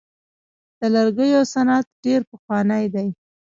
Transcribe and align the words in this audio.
د 0.79 0.81
لرګیو 0.95 1.41
صنعت 1.53 1.85
ډیر 2.03 2.21
پخوانی 2.29 2.85
دی. 2.93 3.07